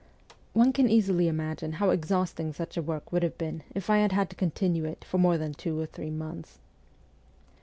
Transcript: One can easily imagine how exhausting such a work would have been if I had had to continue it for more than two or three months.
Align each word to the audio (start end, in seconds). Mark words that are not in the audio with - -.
One 0.53 0.73
can 0.73 0.89
easily 0.89 1.27
imagine 1.27 1.73
how 1.73 1.91
exhausting 1.91 2.53
such 2.53 2.75
a 2.75 2.81
work 2.81 3.11
would 3.11 3.21
have 3.21 3.37
been 3.37 3.61
if 3.75 3.87
I 3.87 3.99
had 3.99 4.13
had 4.13 4.31
to 4.31 4.35
continue 4.35 4.85
it 4.85 5.05
for 5.05 5.19
more 5.19 5.37
than 5.37 5.53
two 5.53 5.79
or 5.79 5.85
three 5.85 6.09
months. 6.09 6.57